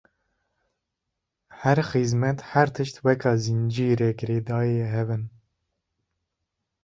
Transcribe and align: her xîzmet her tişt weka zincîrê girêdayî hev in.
her 1.59 1.79
xîzmet 1.89 2.39
her 2.51 2.67
tişt 2.75 2.95
weka 3.05 3.33
zincîrê 3.43 4.11
girêdayî 4.19 4.85
hev 4.93 5.09
in. 5.15 5.23